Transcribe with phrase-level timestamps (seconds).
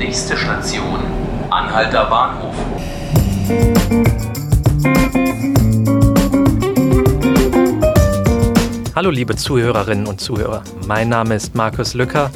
[0.00, 0.98] Nächste Station,
[1.50, 2.54] Anhalter Bahnhof.
[8.94, 12.30] Hallo liebe Zuhörerinnen und Zuhörer, mein Name ist Markus Lücker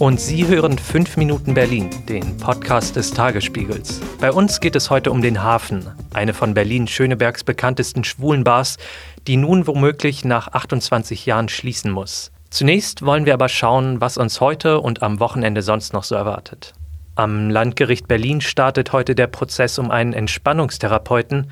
[0.00, 4.00] und Sie hören 5 Minuten Berlin, den Podcast des Tagesspiegels.
[4.20, 8.78] Bei uns geht es heute um den Hafen, eine von Berlin-Schönebergs bekanntesten Schwulenbars,
[9.28, 12.32] die nun womöglich nach 28 Jahren schließen muss.
[12.50, 16.74] Zunächst wollen wir aber schauen, was uns heute und am Wochenende sonst noch so erwartet.
[17.16, 21.50] Am Landgericht Berlin startet heute der Prozess um einen Entspannungstherapeuten.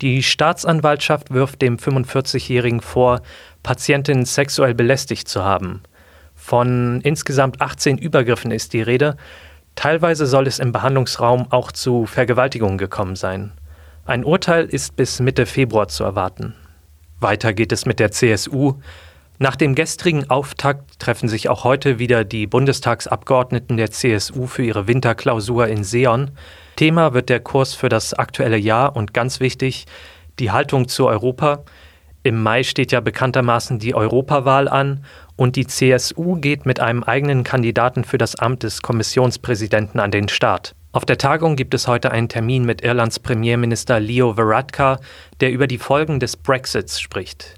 [0.00, 3.22] Die Staatsanwaltschaft wirft dem 45-Jährigen vor,
[3.62, 5.82] Patientin sexuell belästigt zu haben.
[6.34, 9.16] Von insgesamt 18 Übergriffen ist die Rede.
[9.76, 13.52] Teilweise soll es im Behandlungsraum auch zu Vergewaltigungen gekommen sein.
[14.04, 16.54] Ein Urteil ist bis Mitte Februar zu erwarten.
[17.20, 18.80] Weiter geht es mit der CSU.
[19.38, 24.86] Nach dem gestrigen Auftakt treffen sich auch heute wieder die Bundestagsabgeordneten der CSU für ihre
[24.86, 26.30] Winterklausur in Seon.
[26.76, 29.86] Thema wird der Kurs für das aktuelle Jahr und ganz wichtig,
[30.38, 31.64] die Haltung zu Europa.
[32.22, 35.04] Im Mai steht ja bekanntermaßen die Europawahl an
[35.34, 40.28] und die CSU geht mit einem eigenen Kandidaten für das Amt des Kommissionspräsidenten an den
[40.28, 40.76] Start.
[40.92, 45.00] Auf der Tagung gibt es heute einen Termin mit Irlands Premierminister Leo Varadkar,
[45.40, 47.56] der über die Folgen des Brexits spricht.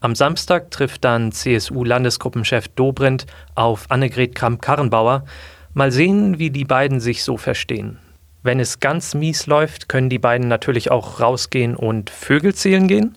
[0.00, 5.24] Am Samstag trifft dann CSU-Landesgruppenchef Dobrindt auf Annegret Kramp-Karrenbauer.
[5.72, 7.98] Mal sehen, wie die beiden sich so verstehen.
[8.42, 13.16] Wenn es ganz mies läuft, können die beiden natürlich auch rausgehen und Vögel zählen gehen.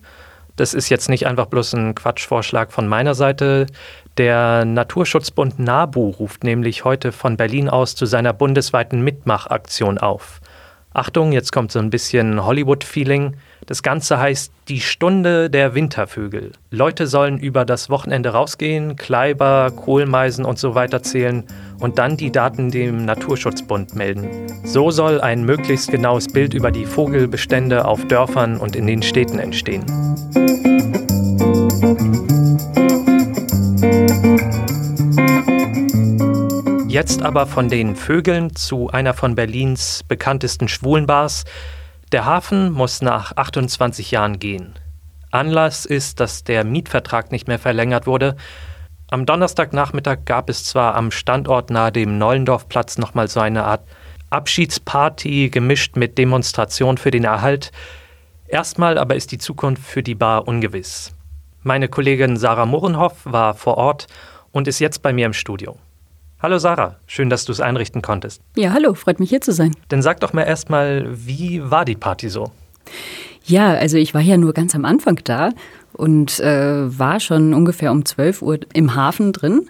[0.56, 3.66] Das ist jetzt nicht einfach bloß ein Quatschvorschlag von meiner Seite.
[4.16, 10.39] Der Naturschutzbund NABU ruft nämlich heute von Berlin aus zu seiner bundesweiten Mitmachaktion auf.
[10.92, 13.36] Achtung, jetzt kommt so ein bisschen Hollywood-Feeling.
[13.66, 16.50] Das Ganze heißt die Stunde der Wintervögel.
[16.72, 21.44] Leute sollen über das Wochenende rausgehen, Kleiber, Kohlmeisen und so weiter zählen
[21.78, 24.48] und dann die Daten dem Naturschutzbund melden.
[24.64, 29.38] So soll ein möglichst genaues Bild über die Vogelbestände auf Dörfern und in den Städten
[29.38, 29.84] entstehen.
[37.00, 41.46] Jetzt aber von den Vögeln zu einer von Berlins bekanntesten Schwulenbars.
[42.12, 44.74] Der Hafen muss nach 28 Jahren gehen.
[45.30, 48.36] Anlass ist, dass der Mietvertrag nicht mehr verlängert wurde.
[49.10, 53.88] Am Donnerstagnachmittag gab es zwar am Standort nahe dem Neulendorfplatz nochmal so eine Art
[54.28, 57.72] Abschiedsparty gemischt mit Demonstration für den Erhalt.
[58.46, 61.14] Erstmal aber ist die Zukunft für die Bar ungewiss.
[61.62, 64.06] Meine Kollegin Sarah Murrenhoff war vor Ort
[64.52, 65.78] und ist jetzt bei mir im Studio.
[66.42, 68.40] Hallo Sarah, schön, dass du es einrichten konntest.
[68.56, 69.76] Ja, hallo, freut mich hier zu sein.
[69.88, 72.50] Dann sag doch mal erstmal, wie war die Party so?
[73.44, 75.50] Ja, also ich war ja nur ganz am Anfang da
[75.92, 79.68] und äh, war schon ungefähr um 12 Uhr im Hafen drin.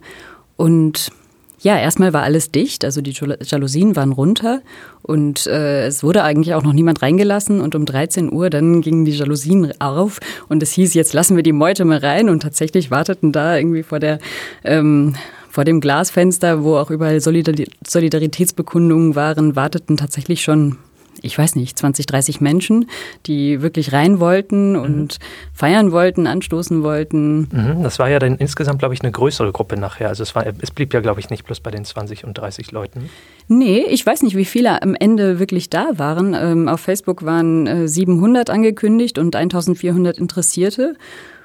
[0.56, 1.10] Und
[1.58, 4.62] ja, erstmal war alles dicht, also die Jalousien waren runter
[5.02, 9.04] und äh, es wurde eigentlich auch noch niemand reingelassen und um 13 Uhr dann gingen
[9.04, 12.92] die Jalousien auf und es hieß, jetzt lassen wir die Meute mal rein und tatsächlich
[12.92, 14.20] warteten da irgendwie vor der
[14.64, 15.16] ähm,
[15.50, 20.78] vor dem Glasfenster, wo auch überall Solidaritätsbekundungen waren, warteten tatsächlich schon
[21.22, 22.87] ich weiß nicht, 20, 30 Menschen,
[23.27, 25.25] die wirklich rein wollten und mhm.
[25.53, 27.49] feiern wollten, anstoßen wollten.
[27.53, 30.09] Mhm, das war ja dann insgesamt, glaube ich, eine größere Gruppe nachher.
[30.09, 32.72] Also es, war, es blieb ja, glaube ich, nicht bloß bei den 20 und 30
[32.72, 33.11] Leuten.
[33.49, 36.34] Nee, ich weiß nicht, wie viele am Ende wirklich da waren.
[36.34, 40.94] Ähm, auf Facebook waren äh, 700 angekündigt und 1400 Interessierte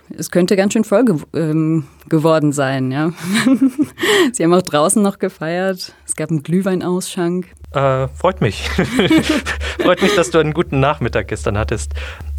[0.10, 3.12] es könnte ganz schön voll ge ähm, geworden sein, ja.
[4.34, 5.94] Sie haben auch draußen noch gefeiert.
[6.06, 7.48] Es gab einen Glühweinausschank.
[7.72, 8.70] Äh, freut mich.
[9.80, 11.94] freut mich, dass du einen guten Nachmittag gestern hattest.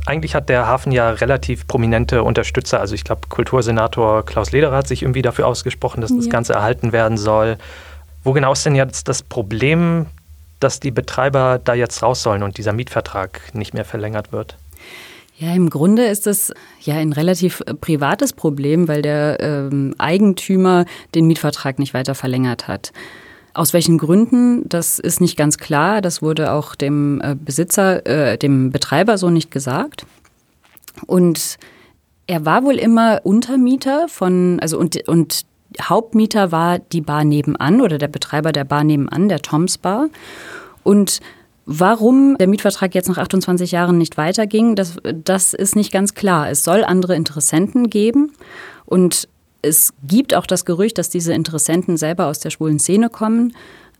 [0.06, 2.81] Eigentlich hat der Hafen ja relativ prominente Unterstützer.
[2.81, 6.16] Also ich glaube, Kultursenator Klaus Lederer hat sich irgendwie dafür ausgesprochen, dass ja.
[6.16, 7.59] das Ganze erhalten werden soll.
[8.22, 10.06] Wo genau ist denn jetzt das Problem,
[10.60, 14.56] dass die Betreiber da jetzt raus sollen und dieser Mietvertrag nicht mehr verlängert wird?
[15.38, 20.86] Ja, im Grunde ist es ja ein relativ äh, privates Problem, weil der ähm, Eigentümer
[21.14, 22.92] den Mietvertrag nicht weiter verlängert hat.
[23.52, 26.00] Aus welchen Gründen, das ist nicht ganz klar.
[26.00, 30.06] Das wurde auch dem äh, Besitzer, äh, dem Betreiber so nicht gesagt.
[31.06, 31.59] Und
[32.27, 35.44] er war wohl immer Untermieter von, also und, und
[35.80, 40.09] Hauptmieter war die Bar nebenan oder der Betreiber der Bar nebenan, der Toms Bar.
[40.83, 41.21] Und
[41.66, 46.48] Warum der Mietvertrag jetzt nach 28 Jahren nicht weiterging, das, das ist nicht ganz klar.
[46.48, 48.33] Es soll andere Interessenten geben
[48.84, 49.28] und
[49.63, 53.53] es gibt auch das Gerücht, dass diese Interessenten selber aus der schwulen Szene kommen.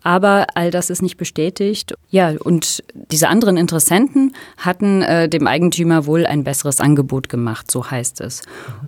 [0.03, 1.95] Aber all das ist nicht bestätigt.
[2.11, 7.91] Ja, und diese anderen Interessenten hatten äh, dem Eigentümer wohl ein besseres Angebot gemacht, so
[7.91, 8.43] heißt es.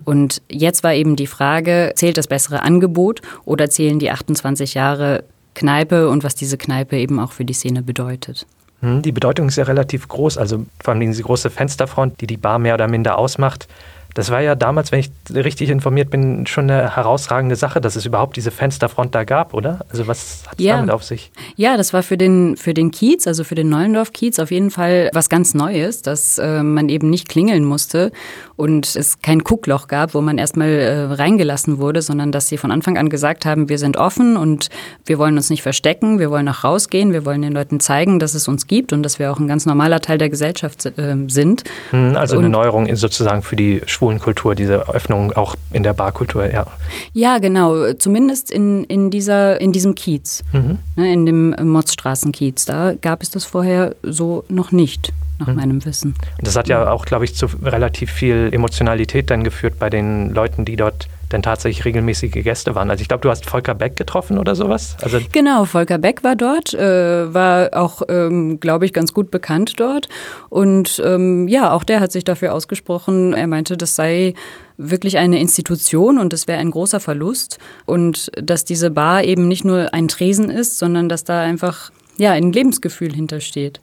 [0.05, 5.25] Und jetzt war eben die Frage, zählt das bessere Angebot oder zählen die 28 Jahre
[5.55, 8.47] Kneipe und was diese Kneipe eben auch für die Szene bedeutet.
[8.81, 12.37] Hm, die Bedeutung ist ja relativ groß, also vor allem diese große Fensterfront, die die
[12.37, 13.67] Bar mehr oder minder ausmacht.
[14.13, 18.05] Das war ja damals, wenn ich richtig informiert bin, schon eine herausragende Sache, dass es
[18.05, 19.85] überhaupt diese Fensterfront da gab, oder?
[19.89, 20.77] Also was hat es ja.
[20.77, 21.31] damit auf sich?
[21.55, 25.09] Ja, das war für den, für den Kiez, also für den Neulendorf-Kiez auf jeden Fall
[25.13, 28.11] was ganz Neues, dass äh, man eben nicht klingeln musste
[28.55, 32.71] und es kein Guckloch gab, wo man erstmal äh, reingelassen wurde, sondern dass sie von
[32.71, 34.69] Anfang an gesagt haben, wir sind offen und
[35.05, 38.33] wir wollen uns nicht verstecken, wir wollen auch rausgehen, wir wollen den Leuten zeigen, dass
[38.33, 41.63] es uns gibt und dass wir auch ein ganz normaler Teil der Gesellschaft äh, sind.
[41.91, 45.93] Hm, also und, eine Neuerung sozusagen für die schwulen Kultur, diese Öffnung auch in der
[45.93, 46.65] Barkultur, ja.
[47.13, 50.79] Ja, genau, zumindest in, in, dieser, in diesem Kiez, mhm.
[50.95, 52.65] ne, in dem Motzstraßenkiez.
[52.65, 55.55] Da gab es das vorher so noch nicht nach hm.
[55.55, 56.13] meinem Wissen.
[56.39, 60.65] Das hat ja auch, glaube ich, zu relativ viel Emotionalität dann geführt bei den Leuten,
[60.65, 62.89] die dort denn tatsächlich regelmäßige Gäste waren.
[62.89, 64.97] Also ich glaube, du hast Volker Beck getroffen oder sowas?
[65.01, 69.79] Also genau, Volker Beck war dort, äh, war auch, ähm, glaube ich, ganz gut bekannt
[69.79, 70.09] dort.
[70.49, 73.33] Und ähm, ja, auch der hat sich dafür ausgesprochen.
[73.33, 74.33] Er meinte, das sei
[74.77, 77.59] wirklich eine Institution und es wäre ein großer Verlust.
[77.85, 82.31] Und dass diese Bar eben nicht nur ein Tresen ist, sondern dass da einfach ja,
[82.31, 83.79] ein Lebensgefühl hintersteht.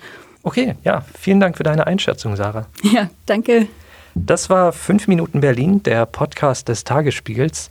[0.46, 2.66] Okay, ja, vielen Dank für deine Einschätzung, Sarah.
[2.84, 3.66] Ja, danke.
[4.14, 7.68] Das war 5 Minuten Berlin, der Podcast des Tagesspiegels.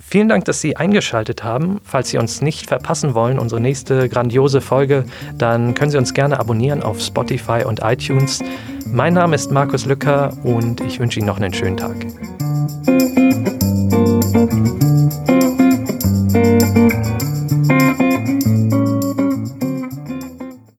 [0.00, 1.80] Vielen Dank, dass Sie eingeschaltet haben.
[1.84, 5.04] Falls Sie uns nicht verpassen wollen, unsere nächste grandiose Folge,
[5.38, 8.42] dann können Sie uns gerne abonnieren auf Spotify und iTunes.
[8.86, 11.94] Mein Name ist Markus Lücker und ich wünsche Ihnen noch einen schönen Tag.